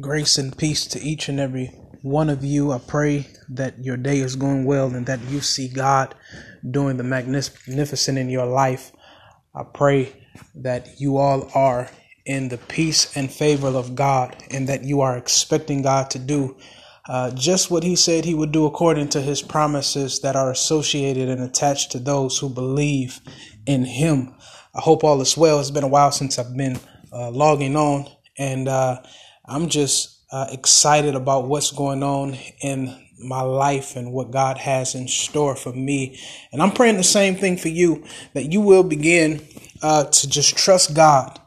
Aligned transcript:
Grace 0.00 0.38
and 0.38 0.56
peace 0.56 0.86
to 0.86 1.00
each 1.00 1.28
and 1.28 1.38
every 1.38 1.66
one 2.02 2.28
of 2.28 2.44
you. 2.44 2.72
I 2.72 2.78
pray 2.78 3.28
that 3.50 3.78
your 3.84 3.96
day 3.96 4.18
is 4.18 4.34
going 4.34 4.64
well 4.64 4.94
and 4.94 5.06
that 5.06 5.20
you 5.28 5.40
see 5.40 5.68
God 5.68 6.14
doing 6.68 6.96
the 6.96 7.04
magnificent 7.04 8.18
in 8.18 8.28
your 8.28 8.46
life. 8.46 8.90
I 9.54 9.62
pray 9.62 10.12
that 10.56 11.00
you 11.00 11.18
all 11.18 11.48
are 11.54 11.90
in 12.26 12.48
the 12.48 12.58
peace 12.58 13.16
and 13.16 13.30
favor 13.30 13.68
of 13.68 13.94
God 13.94 14.36
and 14.50 14.68
that 14.68 14.82
you 14.82 15.00
are 15.00 15.16
expecting 15.16 15.82
God 15.82 16.10
to 16.10 16.18
do 16.18 16.56
uh, 17.08 17.30
just 17.32 17.70
what 17.70 17.84
He 17.84 17.94
said 17.94 18.24
He 18.24 18.34
would 18.34 18.50
do 18.50 18.66
according 18.66 19.10
to 19.10 19.20
His 19.20 19.42
promises 19.42 20.20
that 20.20 20.34
are 20.34 20.50
associated 20.50 21.28
and 21.28 21.42
attached 21.42 21.92
to 21.92 22.00
those 22.00 22.38
who 22.38 22.48
believe 22.48 23.20
in 23.66 23.84
Him. 23.84 24.34
I 24.74 24.80
hope 24.80 25.04
all 25.04 25.20
is 25.20 25.36
well. 25.36 25.60
It's 25.60 25.70
been 25.70 25.84
a 25.84 25.88
while 25.88 26.10
since 26.10 26.38
I've 26.38 26.56
been 26.56 26.80
uh, 27.12 27.30
logging 27.30 27.76
on 27.76 28.08
and 28.38 28.66
uh, 28.66 29.00
I'm 29.46 29.68
just 29.68 30.20
uh, 30.32 30.46
excited 30.50 31.14
about 31.14 31.46
what's 31.46 31.70
going 31.70 32.02
on 32.02 32.36
in 32.60 32.96
my 33.22 33.42
life 33.42 33.94
and 33.96 34.12
what 34.12 34.30
God 34.30 34.58
has 34.58 34.94
in 34.94 35.06
store 35.06 35.54
for 35.54 35.72
me. 35.72 36.18
And 36.52 36.62
I'm 36.62 36.72
praying 36.72 36.96
the 36.96 37.04
same 37.04 37.36
thing 37.36 37.56
for 37.56 37.68
you 37.68 38.04
that 38.32 38.52
you 38.52 38.60
will 38.60 38.82
begin 38.82 39.46
uh, 39.82 40.04
to 40.04 40.28
just 40.28 40.56
trust 40.56 40.94
God 40.94 41.40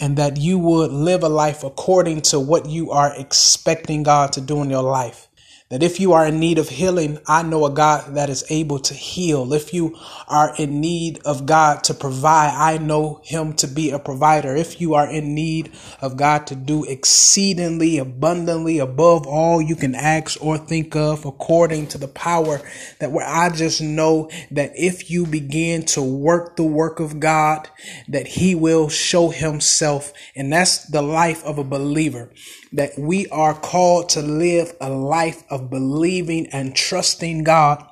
and 0.00 0.16
that 0.16 0.36
you 0.36 0.58
would 0.58 0.90
live 0.90 1.22
a 1.22 1.28
life 1.28 1.62
according 1.62 2.22
to 2.22 2.40
what 2.40 2.66
you 2.66 2.90
are 2.90 3.12
expecting 3.16 4.02
God 4.02 4.32
to 4.34 4.40
do 4.40 4.62
in 4.62 4.70
your 4.70 4.82
life. 4.82 5.28
That 5.74 5.82
if 5.82 5.98
you 5.98 6.12
are 6.12 6.24
in 6.24 6.38
need 6.38 6.58
of 6.58 6.68
healing, 6.68 7.18
I 7.26 7.42
know 7.42 7.66
a 7.66 7.70
God 7.70 8.14
that 8.14 8.30
is 8.30 8.44
able 8.48 8.78
to 8.78 8.94
heal. 8.94 9.52
If 9.52 9.74
you 9.74 9.98
are 10.28 10.54
in 10.56 10.80
need 10.80 11.20
of 11.24 11.46
God 11.46 11.82
to 11.82 11.94
provide, 11.94 12.54
I 12.54 12.78
know 12.78 13.20
Him 13.24 13.54
to 13.54 13.66
be 13.66 13.90
a 13.90 13.98
provider. 13.98 14.54
If 14.54 14.80
you 14.80 14.94
are 14.94 15.10
in 15.10 15.34
need 15.34 15.72
of 16.00 16.16
God 16.16 16.46
to 16.46 16.54
do 16.54 16.84
exceedingly 16.84 17.98
abundantly 17.98 18.78
above 18.78 19.26
all 19.26 19.60
you 19.60 19.74
can 19.74 19.96
ask 19.96 20.40
or 20.40 20.58
think 20.58 20.94
of, 20.94 21.24
according 21.24 21.88
to 21.88 21.98
the 21.98 22.06
power 22.06 22.60
that 23.00 23.10
where 23.10 23.26
I 23.26 23.50
just 23.50 23.82
know 23.82 24.30
that 24.52 24.70
if 24.76 25.10
you 25.10 25.26
begin 25.26 25.86
to 25.86 26.02
work 26.02 26.54
the 26.54 26.62
work 26.62 27.00
of 27.00 27.18
God, 27.18 27.68
that 28.06 28.28
He 28.28 28.54
will 28.54 28.88
show 28.88 29.30
Himself. 29.30 30.12
And 30.36 30.52
that's 30.52 30.86
the 30.86 31.02
life 31.02 31.42
of 31.42 31.58
a 31.58 31.64
believer 31.64 32.30
that 32.74 32.98
we 32.98 33.26
are 33.28 33.54
called 33.54 34.10
to 34.10 34.22
live 34.22 34.74
a 34.80 34.90
life 34.90 35.42
of 35.50 35.70
believing 35.70 36.48
and 36.48 36.74
trusting 36.74 37.44
God 37.44 37.84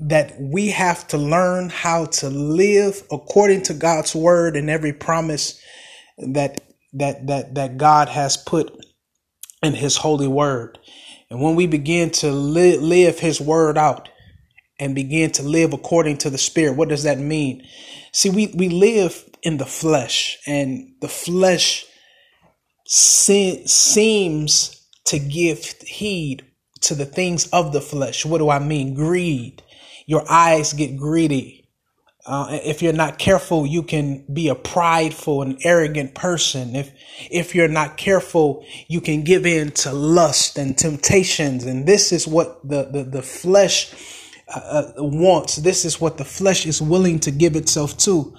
that 0.00 0.34
we 0.40 0.68
have 0.68 1.06
to 1.08 1.18
learn 1.18 1.68
how 1.68 2.06
to 2.06 2.28
live 2.30 3.02
according 3.10 3.62
to 3.62 3.74
God's 3.74 4.14
word 4.14 4.56
and 4.56 4.70
every 4.70 4.92
promise 4.92 5.60
that 6.18 6.60
that 6.94 7.26
that 7.26 7.54
that 7.54 7.76
God 7.76 8.08
has 8.08 8.36
put 8.36 8.72
in 9.62 9.74
his 9.74 9.96
holy 9.96 10.28
word. 10.28 10.78
And 11.30 11.40
when 11.42 11.56
we 11.56 11.66
begin 11.66 12.10
to 12.10 12.30
li- 12.30 12.78
live 12.78 13.18
his 13.18 13.40
word 13.40 13.76
out 13.76 14.08
and 14.78 14.94
begin 14.94 15.32
to 15.32 15.42
live 15.42 15.72
according 15.72 16.18
to 16.18 16.30
the 16.30 16.38
spirit, 16.38 16.76
what 16.76 16.88
does 16.88 17.02
that 17.02 17.18
mean? 17.18 17.66
See, 18.12 18.30
we 18.30 18.48
we 18.56 18.68
live 18.68 19.24
in 19.42 19.58
the 19.58 19.66
flesh 19.66 20.38
and 20.46 20.92
the 21.00 21.08
flesh 21.08 21.84
se- 22.88 23.66
seems 23.66 24.86
to 25.04 25.18
give 25.18 25.64
heed 25.82 26.44
to 26.80 26.94
the 26.94 27.04
things 27.04 27.46
of 27.48 27.72
the 27.72 27.80
flesh. 27.80 28.24
What 28.24 28.38
do 28.38 28.50
I 28.50 28.58
mean? 28.58 28.94
Greed. 28.94 29.62
Your 30.06 30.24
eyes 30.30 30.72
get 30.72 30.96
greedy. 30.96 31.68
Uh, 32.24 32.58
if 32.62 32.82
you're 32.82 32.92
not 32.92 33.18
careful, 33.18 33.66
you 33.66 33.82
can 33.82 34.24
be 34.32 34.48
a 34.48 34.54
prideful 34.54 35.42
and 35.42 35.58
arrogant 35.64 36.14
person. 36.14 36.76
If 36.76 36.92
if 37.30 37.54
you're 37.54 37.68
not 37.68 37.96
careful, 37.96 38.66
you 38.86 39.00
can 39.00 39.22
give 39.22 39.46
in 39.46 39.70
to 39.82 39.92
lust 39.92 40.58
and 40.58 40.76
temptations. 40.76 41.64
And 41.64 41.86
this 41.86 42.12
is 42.12 42.26
what 42.26 42.66
the 42.68 42.84
the, 42.84 43.04
the 43.04 43.22
flesh 43.22 43.94
uh, 44.54 44.58
uh 44.58 44.92
wants. 44.98 45.56
This 45.56 45.86
is 45.86 46.00
what 46.00 46.18
the 46.18 46.24
flesh 46.24 46.66
is 46.66 46.82
willing 46.82 47.18
to 47.20 47.30
give 47.30 47.56
itself 47.56 47.96
to. 47.98 48.34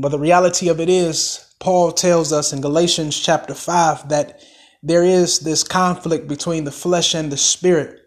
But 0.00 0.08
the 0.08 0.18
reality 0.18 0.68
of 0.68 0.80
it 0.80 0.88
is, 0.88 1.53
Paul 1.60 1.92
tells 1.92 2.32
us 2.32 2.52
in 2.52 2.60
Galatians 2.60 3.18
chapter 3.18 3.54
5 3.54 4.08
that 4.08 4.40
there 4.82 5.04
is 5.04 5.40
this 5.40 5.64
conflict 5.64 6.28
between 6.28 6.64
the 6.64 6.70
flesh 6.70 7.14
and 7.14 7.32
the 7.32 7.36
spirit. 7.36 8.00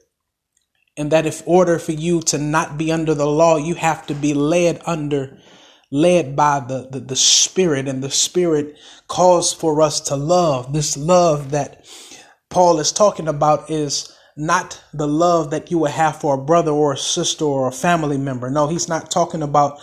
And 0.96 1.12
that 1.12 1.26
if 1.26 1.44
order 1.48 1.80
for 1.80 1.92
you 1.92 2.22
to 2.24 2.38
not 2.38 2.78
be 2.78 2.92
under 2.92 3.14
the 3.14 3.28
law, 3.28 3.58
you 3.58 3.76
have 3.76 4.06
to 4.08 4.16
be 4.16 4.34
led 4.34 4.82
under, 4.86 5.38
led 5.92 6.36
by 6.36 6.60
the, 6.60 6.88
the, 6.92 7.00
the 7.00 7.16
spirit. 7.16 7.88
And 7.88 8.04
the 8.04 8.10
spirit 8.10 8.76
calls 9.08 9.54
for 9.54 9.82
us 9.82 10.02
to 10.02 10.16
love. 10.16 10.74
This 10.74 10.98
love 10.98 11.52
that 11.52 11.86
Paul 12.50 12.80
is 12.80 12.92
talking 12.92 13.28
about 13.28 13.70
is 13.70 14.12
not 14.36 14.82
the 14.94 15.08
love 15.08 15.50
that 15.50 15.72
you 15.72 15.80
would 15.80 15.92
have 15.92 16.22
for 16.22 16.36
a 16.36 16.44
brother 16.44 16.72
or 16.72 16.94
a 16.94 16.98
sister 16.98 17.46
or 17.46 17.68
a 17.68 17.72
family 17.72 18.18
member. 18.18 18.50
No, 18.50 18.68
he's 18.68 18.88
not 18.88 19.10
talking 19.10 19.42
about 19.42 19.80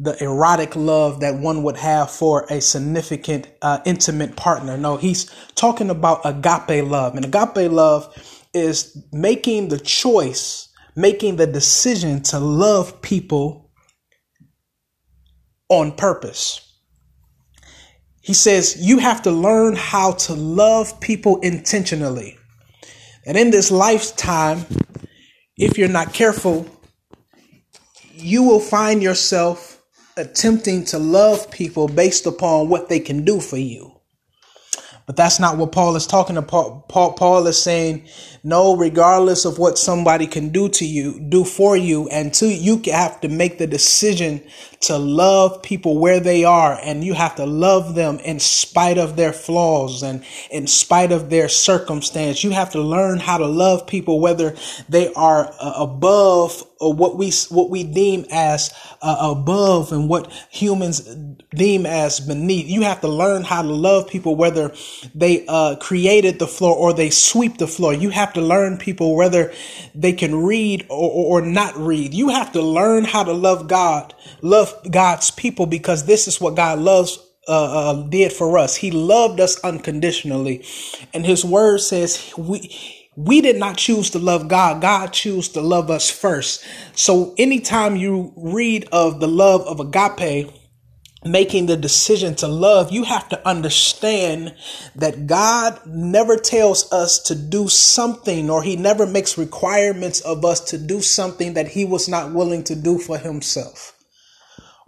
the 0.00 0.22
erotic 0.22 0.76
love 0.76 1.20
that 1.20 1.34
one 1.34 1.64
would 1.64 1.76
have 1.76 2.08
for 2.08 2.46
a 2.48 2.60
significant, 2.60 3.48
uh, 3.60 3.80
intimate 3.84 4.36
partner. 4.36 4.76
No, 4.78 4.96
he's 4.96 5.24
talking 5.56 5.90
about 5.90 6.20
agape 6.24 6.88
love. 6.88 7.16
And 7.16 7.24
agape 7.24 7.70
love 7.70 8.14
is 8.54 8.96
making 9.12 9.68
the 9.68 9.78
choice, 9.78 10.68
making 10.94 11.36
the 11.36 11.48
decision 11.48 12.22
to 12.24 12.38
love 12.38 13.02
people 13.02 13.72
on 15.68 15.92
purpose. 15.92 16.64
He 18.22 18.34
says 18.34 18.76
you 18.78 18.98
have 18.98 19.22
to 19.22 19.32
learn 19.32 19.74
how 19.74 20.12
to 20.12 20.34
love 20.34 21.00
people 21.00 21.40
intentionally. 21.40 22.38
And 23.26 23.36
in 23.36 23.50
this 23.50 23.72
lifetime, 23.72 24.64
if 25.56 25.76
you're 25.76 25.88
not 25.88 26.14
careful, 26.14 26.66
you 28.12 28.44
will 28.44 28.60
find 28.60 29.02
yourself 29.02 29.67
attempting 30.18 30.84
to 30.86 30.98
love 30.98 31.50
people 31.50 31.88
based 31.88 32.26
upon 32.26 32.68
what 32.68 32.88
they 32.88 33.00
can 33.00 33.24
do 33.24 33.40
for 33.40 33.56
you. 33.56 33.94
But 35.06 35.16
that's 35.16 35.40
not 35.40 35.56
what 35.56 35.72
Paul 35.72 35.96
is 35.96 36.06
talking 36.06 36.36
about. 36.36 36.90
Paul, 36.90 37.14
Paul 37.14 37.46
is 37.46 37.62
saying, 37.62 38.06
no, 38.44 38.76
regardless 38.76 39.46
of 39.46 39.58
what 39.58 39.78
somebody 39.78 40.26
can 40.26 40.50
do 40.50 40.68
to 40.68 40.84
you, 40.84 41.18
do 41.18 41.44
for 41.44 41.78
you, 41.78 42.08
and 42.10 42.34
to 42.34 42.46
you 42.46 42.82
have 42.92 43.18
to 43.22 43.28
make 43.28 43.56
the 43.56 43.66
decision 43.66 44.42
to 44.80 44.96
love 44.98 45.62
people 45.62 45.98
where 45.98 46.20
they 46.20 46.44
are, 46.44 46.78
and 46.82 47.04
you 47.04 47.14
have 47.14 47.36
to 47.36 47.46
love 47.46 47.94
them 47.94 48.18
in 48.20 48.38
spite 48.40 48.98
of 48.98 49.16
their 49.16 49.32
flaws 49.32 50.02
and 50.02 50.24
in 50.50 50.66
spite 50.66 51.12
of 51.12 51.30
their 51.30 51.48
circumstance. 51.48 52.44
You 52.44 52.50
have 52.50 52.70
to 52.72 52.80
learn 52.80 53.18
how 53.18 53.38
to 53.38 53.46
love 53.46 53.86
people 53.86 54.20
whether 54.20 54.54
they 54.88 55.12
are 55.14 55.52
uh, 55.60 55.74
above 55.76 56.64
or 56.78 56.92
what 56.92 57.16
we 57.16 57.32
what 57.50 57.70
we 57.70 57.82
deem 57.84 58.24
as 58.30 58.72
uh, 59.02 59.16
above 59.20 59.92
and 59.92 60.08
what 60.08 60.30
humans 60.50 61.00
deem 61.54 61.86
as 61.86 62.20
beneath. 62.20 62.66
You 62.68 62.82
have 62.82 63.00
to 63.00 63.08
learn 63.08 63.42
how 63.42 63.62
to 63.62 63.68
love 63.68 64.08
people 64.08 64.36
whether 64.36 64.72
they 65.14 65.44
uh, 65.46 65.76
created 65.76 66.38
the 66.38 66.46
floor 66.46 66.76
or 66.76 66.92
they 66.92 67.10
sweep 67.10 67.58
the 67.58 67.66
floor. 67.66 67.92
You 67.92 68.10
have 68.10 68.32
to 68.34 68.40
learn 68.40 68.78
people 68.78 69.16
whether 69.16 69.52
they 69.94 70.12
can 70.12 70.34
read 70.44 70.86
or, 70.88 71.40
or 71.40 71.42
not 71.42 71.76
read. 71.76 72.14
You 72.14 72.28
have 72.28 72.52
to 72.52 72.62
learn 72.62 73.04
how 73.04 73.24
to 73.24 73.32
love 73.32 73.68
God, 73.68 74.14
love 74.40 74.67
God's 74.90 75.30
people 75.30 75.66
because 75.66 76.06
this 76.06 76.28
is 76.28 76.40
what 76.40 76.56
God 76.56 76.78
loves 76.78 77.18
uh, 77.48 77.92
uh, 77.92 78.02
did 78.08 78.32
for 78.32 78.58
us. 78.58 78.76
He 78.76 78.90
loved 78.90 79.40
us 79.40 79.58
unconditionally, 79.60 80.64
and 81.14 81.24
His 81.24 81.44
Word 81.44 81.80
says 81.80 82.32
we 82.36 82.98
we 83.18 83.40
did 83.40 83.56
not 83.56 83.76
choose 83.76 84.10
to 84.10 84.20
love 84.20 84.46
God. 84.46 84.80
God 84.80 85.12
chose 85.12 85.48
to 85.50 85.60
love 85.60 85.90
us 85.90 86.08
first. 86.08 86.64
So 86.94 87.34
anytime 87.36 87.96
you 87.96 88.32
read 88.36 88.88
of 88.92 89.18
the 89.18 89.26
love 89.26 89.62
of 89.62 89.80
agape, 89.80 90.52
making 91.24 91.66
the 91.66 91.76
decision 91.76 92.36
to 92.36 92.46
love, 92.46 92.92
you 92.92 93.02
have 93.02 93.28
to 93.30 93.48
understand 93.48 94.54
that 94.94 95.26
God 95.26 95.80
never 95.84 96.36
tells 96.36 96.92
us 96.92 97.18
to 97.24 97.34
do 97.34 97.66
something 97.66 98.48
or 98.48 98.62
he 98.62 98.76
never 98.76 99.04
makes 99.04 99.36
requirements 99.36 100.20
of 100.20 100.44
us 100.44 100.60
to 100.66 100.78
do 100.78 101.00
something 101.00 101.54
that 101.54 101.66
he 101.66 101.84
was 101.84 102.08
not 102.08 102.32
willing 102.32 102.62
to 102.64 102.76
do 102.76 102.98
for 102.98 103.18
himself. 103.18 103.97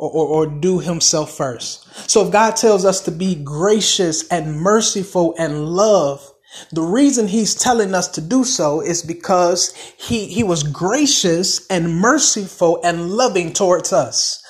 Or, 0.01 0.11
or, 0.11 0.27
or, 0.27 0.47
do 0.47 0.79
himself 0.79 1.37
first. 1.37 1.87
So 2.09 2.25
if 2.25 2.33
God 2.33 2.57
tells 2.57 2.87
us 2.87 3.03
to 3.03 3.11
be 3.11 3.35
gracious 3.35 4.27
and 4.29 4.59
merciful 4.59 5.35
and 5.39 5.67
love, 5.67 6.27
the 6.73 6.81
reason 6.81 7.29
he's 7.29 7.55
telling 7.55 7.95
us 7.95 8.09
to 8.13 8.23
do 8.23 8.43
so 8.43 8.81
is 8.81 9.03
because 9.03 9.75
he, 9.99 10.25
he 10.25 10.43
was 10.43 10.63
gracious 10.63 11.67
and 11.69 11.97
merciful 11.97 12.81
and 12.83 13.11
loving 13.11 13.53
towards 13.53 13.93
us. 13.93 14.43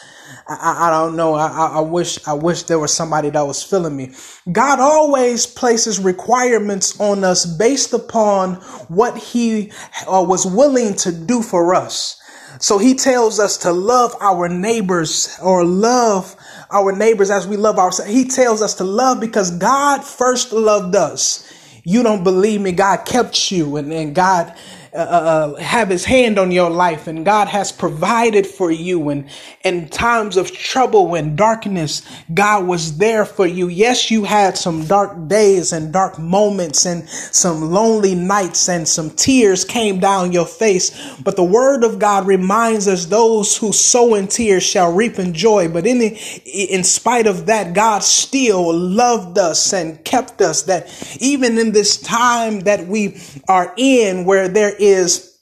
I, 0.49 0.89
I 0.89 0.91
don't 0.91 1.17
know. 1.17 1.35
I, 1.35 1.49
I 1.75 1.81
wish 1.81 2.27
I 2.27 2.33
wish 2.33 2.65
there 2.65 2.79
was 2.79 2.93
somebody 2.93 3.31
that 3.31 3.43
was 3.43 3.63
feeling 3.63 3.97
me. 3.97 4.13
God 4.51 4.81
always 4.81 5.47
places 5.47 5.99
requirements 5.99 6.99
on 7.01 7.25
us 7.25 7.47
based 7.47 7.93
upon 7.93 8.57
what 8.89 9.17
He 9.17 9.73
uh, 10.11 10.25
was 10.27 10.47
willing 10.47 10.95
to 10.97 11.13
do 11.13 11.43
for 11.43 11.75
us. 11.75 12.20
So 12.59 12.79
He 12.79 12.95
tells 12.95 13.39
us 13.39 13.59
to 13.59 13.73
love 13.73 14.15
our 14.21 14.49
neighbors 14.49 15.39
or 15.43 15.65
love 15.65 16.35
our 16.71 16.93
neighbors 16.93 17.31
as 17.31 17.47
we 17.47 17.57
love 17.57 17.79
ourselves. 17.79 18.11
He 18.11 18.27
tells 18.29 18.63
us 18.63 18.75
to 18.75 18.85
love 18.85 19.21
because 19.21 19.51
God 19.51 20.05
first 20.05 20.53
loved 20.53 20.95
us. 20.95 21.47
you 21.85 22.03
don't 22.03 22.25
believe 22.25 22.61
me. 22.61 22.73
God 22.73 23.05
kept 23.07 23.51
you 23.51 23.77
and, 23.77 23.93
and 23.93 24.15
God 24.15 24.55
uh, 24.93 24.97
uh, 24.97 25.55
have 25.57 25.89
his 25.89 26.05
hand 26.05 26.39
on 26.39 26.51
your 26.51 26.69
life 26.69 27.07
and 27.07 27.25
God 27.25 27.47
has 27.49 27.71
provided 27.71 28.47
for 28.47 28.71
you 28.73 29.09
and 29.11 29.29
in 29.63 29.89
times 29.89 30.37
of 30.37 30.51
trouble 30.53 31.15
and 31.15 31.37
darkness, 31.37 32.03
God 32.33 32.67
was 32.67 32.99
there 32.99 33.25
for 33.25 33.47
you. 33.47 33.69
Yes, 33.69 34.11
you 34.11 34.25
had 34.25 34.57
some 34.57 34.87
dark 34.87 35.29
days 35.29 35.73
and 35.73 35.93
dark 35.93 36.19
moments 36.19 36.87
and 36.87 37.09
some 37.09 37.71
lonely 37.71 38.15
nights 38.15 38.69
and 38.69 38.89
some 38.89 39.11
tears 39.11 39.65
came 39.65 40.01
down 40.01 40.33
your 40.33 40.47
face. 40.47 40.91
But 41.23 41.37
the 41.37 41.45
word 41.45 41.85
of 41.85 41.99
God 41.99 42.27
reminds 42.27 42.89
us 42.89 43.07
those 43.07 43.57
who 43.57 43.73
sow 43.73 44.15
in 44.15 44.29
tears 44.29 44.63
shall 44.63 44.93
reap 44.93 45.19
in 45.19 45.35
joy. 45.35 45.69
But 45.69 45.87
in, 45.87 46.01
in 46.01 46.83
spite 46.83 47.27
of 47.27 47.47
that, 47.47 47.75
God 47.75 48.03
still 48.03 48.77
loved 48.77 49.39
us 49.39 49.73
and 49.73 50.03
kept 50.05 50.41
us 50.41 50.63
that 50.65 50.89
even 51.21 51.59
in 51.59 51.73
this 51.73 51.97
time 51.97 52.61
that 52.61 52.87
we 52.87 53.21
are 53.47 53.73
in 53.77 54.25
where 54.25 54.49
there 54.49 54.75
is 54.81 55.39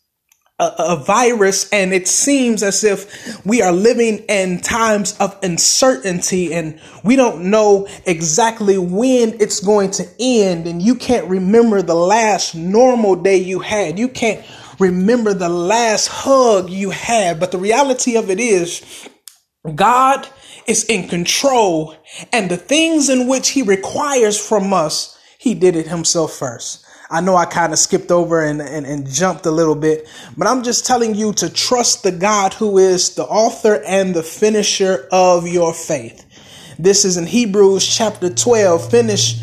a, 0.58 0.72
a, 0.78 0.96
virus 0.96 1.68
and 1.70 1.92
it 1.92 2.08
seems 2.08 2.62
as 2.62 2.82
if 2.82 3.44
we 3.46 3.62
are 3.62 3.72
living 3.72 4.18
in 4.28 4.60
times 4.60 5.16
of 5.20 5.38
uncertainty 5.42 6.52
and 6.52 6.80
we 7.04 7.14
don't 7.14 7.44
know 7.44 7.86
exactly 8.06 8.76
when 8.76 9.40
it's 9.40 9.60
going 9.60 9.90
to 9.92 10.04
end 10.18 10.66
and 10.66 10.82
you 10.82 10.96
can't 10.96 11.28
remember 11.28 11.80
the 11.80 11.94
last 11.94 12.56
normal 12.56 13.14
day 13.14 13.36
you 13.36 13.60
had. 13.60 13.98
You 13.98 14.08
can't 14.08 14.44
remember 14.80 15.32
the 15.32 15.48
last 15.48 16.08
hug 16.08 16.70
you 16.70 16.90
had. 16.90 17.38
But 17.38 17.52
the 17.52 17.58
reality 17.58 18.16
of 18.16 18.28
it 18.28 18.40
is 18.40 19.08
god 19.74 20.26
is 20.66 20.84
in 20.84 21.08
control 21.08 21.94
and 22.32 22.50
the 22.50 22.56
things 22.56 23.08
in 23.08 23.26
which 23.26 23.50
he 23.50 23.62
requires 23.62 24.38
from 24.38 24.72
us 24.72 25.18
he 25.38 25.54
did 25.54 25.76
it 25.76 25.86
himself 25.86 26.32
first 26.32 26.84
I 27.10 27.22
know 27.22 27.36
I 27.36 27.46
kind 27.46 27.72
of 27.72 27.78
skipped 27.78 28.10
over 28.10 28.44
and, 28.44 28.60
and, 28.60 28.84
and 28.84 29.08
jumped 29.08 29.46
a 29.46 29.50
little 29.50 29.74
bit, 29.74 30.06
but 30.36 30.46
I'm 30.46 30.62
just 30.62 30.84
telling 30.84 31.14
you 31.14 31.32
to 31.34 31.48
trust 31.48 32.02
the 32.02 32.12
God 32.12 32.52
who 32.52 32.76
is 32.76 33.14
the 33.14 33.24
author 33.24 33.82
and 33.86 34.14
the 34.14 34.22
finisher 34.22 35.08
of 35.10 35.48
your 35.48 35.72
faith. 35.72 36.24
This 36.78 37.06
is 37.06 37.16
in 37.16 37.26
Hebrews 37.26 37.86
chapter 37.86 38.28
12. 38.28 38.90
Finish 38.90 39.40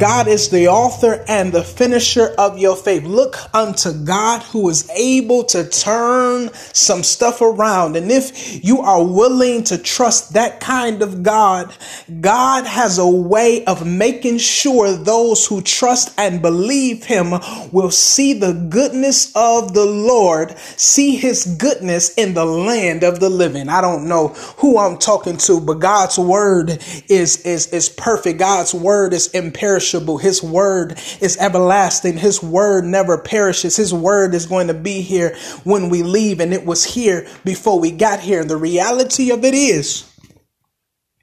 God 0.00 0.28
is 0.28 0.48
the 0.48 0.68
author 0.68 1.22
and 1.28 1.52
the 1.52 1.62
finisher 1.62 2.34
of 2.38 2.56
your 2.56 2.74
faith. 2.74 3.04
Look 3.04 3.36
unto 3.52 3.92
God 3.92 4.42
who 4.44 4.66
is 4.70 4.88
able 4.88 5.44
to 5.44 5.68
turn 5.68 6.48
some 6.72 7.02
stuff 7.02 7.42
around. 7.42 7.96
And 7.96 8.10
if 8.10 8.64
you 8.64 8.80
are 8.80 9.04
willing 9.04 9.62
to 9.64 9.76
trust 9.76 10.32
that 10.32 10.58
kind 10.58 11.02
of 11.02 11.22
God, 11.22 11.74
God 12.18 12.64
has 12.64 12.96
a 12.96 13.06
way 13.06 13.62
of 13.66 13.86
making 13.86 14.38
sure 14.38 14.90
those 14.90 15.44
who 15.46 15.60
trust 15.60 16.14
and 16.16 16.40
believe 16.40 17.04
him 17.04 17.32
will 17.70 17.90
see 17.90 18.32
the 18.32 18.54
goodness 18.54 19.30
of 19.36 19.74
the 19.74 19.84
Lord, 19.84 20.56
see 20.78 21.16
his 21.16 21.44
goodness 21.60 22.14
in 22.14 22.32
the 22.32 22.46
land 22.46 23.02
of 23.02 23.20
the 23.20 23.28
living. 23.28 23.68
I 23.68 23.82
don't 23.82 24.08
know 24.08 24.28
who 24.56 24.78
I'm 24.78 24.96
talking 24.96 25.36
to, 25.36 25.60
but 25.60 25.74
God's 25.74 26.18
word 26.18 26.82
is, 27.10 27.42
is, 27.42 27.66
is 27.66 27.90
perfect. 27.90 28.38
God's 28.38 28.72
word 28.72 29.12
is 29.12 29.28
imperishable 29.28 29.89
His 30.18 30.42
word 30.42 30.98
is 31.20 31.36
everlasting. 31.38 32.18
His 32.18 32.42
word 32.42 32.84
never 32.84 33.18
perishes. 33.18 33.76
His 33.76 33.92
word 33.92 34.34
is 34.34 34.46
going 34.46 34.68
to 34.68 34.74
be 34.74 35.00
here 35.00 35.36
when 35.64 35.88
we 35.88 36.02
leave, 36.02 36.40
and 36.40 36.52
it 36.52 36.64
was 36.64 36.84
here 36.84 37.26
before 37.44 37.80
we 37.80 37.90
got 37.90 38.20
here. 38.20 38.40
And 38.40 38.50
the 38.50 38.56
reality 38.56 39.30
of 39.30 39.44
it 39.44 39.54
is, 39.54 40.10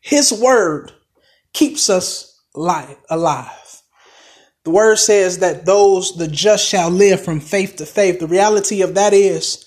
His 0.02 0.32
word 0.32 0.92
keeps 1.54 1.90
us 1.90 2.42
alive. 2.56 2.98
The 4.64 4.72
word 4.72 4.98
says 4.98 5.40
that 5.40 5.66
those, 5.66 6.18
the 6.18 6.28
just 6.28 6.68
shall 6.68 6.90
live 6.90 7.24
from 7.24 7.40
faith 7.40 7.78
to 7.78 7.86
faith. 7.86 8.20
The 8.20 8.28
reality 8.28 8.82
of 8.82 8.96
that 8.96 9.14
is 9.14 9.67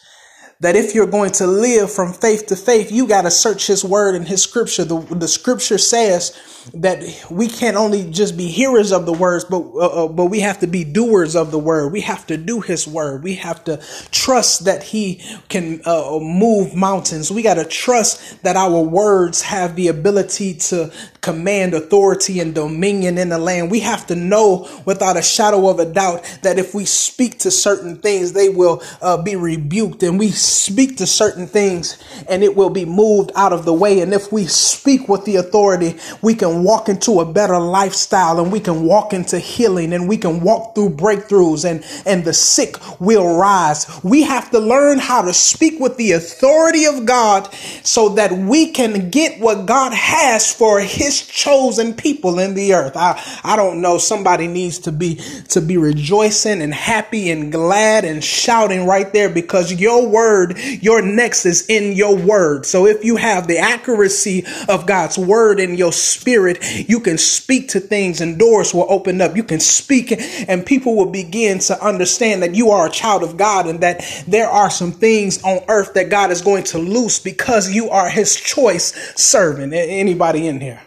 that 0.60 0.76
if 0.76 0.94
you're 0.94 1.06
going 1.06 1.32
to 1.32 1.46
live 1.46 1.90
from 1.92 2.12
faith 2.12 2.46
to 2.46 2.56
faith, 2.56 2.92
you 2.92 3.08
got 3.08 3.22
to 3.22 3.30
search 3.30 3.66
his 3.66 3.84
word 3.84 4.14
and 4.14 4.28
his 4.28 4.42
scripture. 4.42 4.84
The, 4.84 5.00
the 5.00 5.28
scripture 5.28 5.78
says 5.78 6.38
that 6.74 7.02
we 7.30 7.48
can't 7.48 7.76
only 7.76 8.10
just 8.10 8.36
be 8.36 8.48
hearers 8.48 8.92
of 8.92 9.06
the 9.06 9.12
words, 9.12 9.44
but 9.44 9.62
uh, 9.74 10.04
uh, 10.04 10.08
but 10.08 10.26
we 10.26 10.40
have 10.40 10.60
to 10.60 10.66
be 10.66 10.84
doers 10.84 11.34
of 11.34 11.50
the 11.50 11.58
word. 11.58 11.92
We 11.92 12.02
have 12.02 12.26
to 12.26 12.36
do 12.36 12.60
His 12.60 12.86
word. 12.86 13.22
We 13.22 13.34
have 13.36 13.64
to 13.64 13.82
trust 14.10 14.66
that 14.66 14.82
He 14.82 15.22
can 15.48 15.80
uh, 15.84 16.18
move 16.20 16.74
mountains. 16.74 17.30
We 17.30 17.42
got 17.42 17.54
to 17.54 17.64
trust 17.64 18.42
that 18.42 18.56
our 18.56 18.80
words 18.80 19.42
have 19.42 19.76
the 19.76 19.88
ability 19.88 20.54
to 20.54 20.92
command 21.20 21.74
authority 21.74 22.40
and 22.40 22.54
dominion 22.54 23.18
in 23.18 23.30
the 23.30 23.38
land. 23.38 23.70
We 23.70 23.80
have 23.80 24.06
to 24.08 24.14
know 24.14 24.68
without 24.84 25.16
a 25.16 25.22
shadow 25.22 25.68
of 25.68 25.78
a 25.78 25.90
doubt 25.90 26.38
that 26.42 26.58
if 26.58 26.74
we 26.74 26.84
speak 26.84 27.38
to 27.40 27.50
certain 27.50 27.96
things, 27.96 28.32
they 28.32 28.48
will 28.48 28.82
uh, 29.00 29.22
be 29.22 29.36
rebuked, 29.36 30.02
and 30.02 30.18
we 30.18 30.30
speak 30.50 30.96
to 30.98 31.06
certain 31.06 31.46
things, 31.46 31.96
and 32.28 32.42
it 32.42 32.56
will 32.56 32.70
be 32.70 32.84
moved 32.84 33.32
out 33.36 33.52
of 33.52 33.64
the 33.64 33.72
way. 33.74 34.00
And 34.00 34.12
if 34.12 34.32
we 34.32 34.46
speak 34.46 35.08
with 35.08 35.24
the 35.24 35.36
authority, 35.36 35.98
we 36.22 36.34
can 36.34 36.64
walk 36.64 36.88
into 36.88 37.20
a 37.20 37.24
better 37.32 37.58
lifestyle 37.58 38.40
and 38.40 38.52
we 38.52 38.60
can 38.60 38.84
walk 38.84 39.12
into 39.12 39.38
healing 39.38 39.92
and 39.92 40.08
we 40.08 40.16
can 40.16 40.40
walk 40.40 40.74
through 40.74 40.90
breakthroughs 40.90 41.68
and, 41.68 41.84
and 42.06 42.24
the 42.24 42.32
sick 42.32 42.76
will 43.00 43.36
rise. 43.38 43.86
We 44.02 44.22
have 44.22 44.50
to 44.50 44.58
learn 44.58 44.98
how 44.98 45.22
to 45.22 45.32
speak 45.32 45.80
with 45.80 45.96
the 45.96 46.12
authority 46.12 46.86
of 46.86 47.06
God 47.06 47.52
so 47.82 48.10
that 48.10 48.32
we 48.32 48.70
can 48.72 49.10
get 49.10 49.40
what 49.40 49.66
God 49.66 49.92
has 49.92 50.52
for 50.52 50.80
his 50.80 51.26
chosen 51.26 51.94
people 51.94 52.38
in 52.38 52.54
the 52.54 52.74
earth. 52.74 52.96
I, 52.96 53.22
I 53.44 53.56
don't 53.56 53.80
know. 53.80 53.98
Somebody 53.98 54.46
needs 54.48 54.78
to 54.80 54.92
be, 54.92 55.16
to 55.48 55.60
be 55.60 55.76
rejoicing 55.76 56.62
and 56.62 56.74
happy 56.74 57.30
and 57.30 57.52
glad 57.52 58.04
and 58.04 58.22
shouting 58.22 58.86
right 58.86 59.12
there 59.12 59.28
because 59.28 59.72
your 59.72 60.08
word, 60.08 60.39
your 60.58 61.02
next 61.02 61.46
is 61.46 61.66
in 61.68 61.92
your 61.92 62.16
word. 62.16 62.66
So 62.66 62.86
if 62.86 63.04
you 63.04 63.16
have 63.16 63.46
the 63.46 63.58
accuracy 63.58 64.44
of 64.68 64.86
God's 64.86 65.18
word 65.18 65.60
in 65.60 65.76
your 65.76 65.92
spirit, 65.92 66.20
Spirit, 66.30 66.88
you 66.88 67.00
can 67.00 67.18
speak 67.18 67.68
to 67.70 67.80
things 67.80 68.20
and 68.20 68.38
doors 68.38 68.72
will 68.72 68.86
open 68.88 69.20
up. 69.20 69.36
You 69.36 69.42
can 69.42 69.58
speak 69.58 70.12
and 70.48 70.64
people 70.64 70.94
will 70.94 71.10
begin 71.10 71.58
to 71.60 71.84
understand 71.84 72.42
that 72.42 72.54
you 72.54 72.70
are 72.70 72.86
a 72.86 72.90
child 72.90 73.22
of 73.22 73.36
God 73.36 73.66
and 73.66 73.80
that 73.80 74.04
there 74.28 74.48
are 74.48 74.70
some 74.70 74.92
things 74.92 75.42
on 75.42 75.64
earth 75.68 75.94
that 75.94 76.08
God 76.08 76.30
is 76.30 76.40
going 76.40 76.64
to 76.64 76.78
loose 76.78 77.18
because 77.18 77.72
you 77.72 77.90
are 77.90 78.08
his 78.08 78.36
choice 78.36 78.92
servant. 79.20 79.72
Anybody 79.74 80.46
in 80.46 80.60
here? 80.60 80.80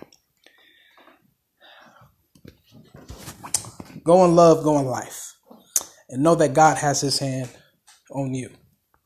Go 4.03 4.23
in 4.23 4.35
love, 4.35 4.63
go 4.63 4.79
in 4.79 4.85
life. 4.85 5.35
And 6.09 6.23
know 6.23 6.35
that 6.35 6.53
God 6.53 6.77
has 6.77 7.01
his 7.01 7.19
hand 7.19 7.49
on 8.11 8.33
you. 8.33 8.49